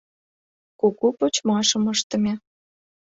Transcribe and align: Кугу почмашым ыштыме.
Кугу 0.79 1.07
почмашым 1.19 1.83
ыштыме. 1.93 2.33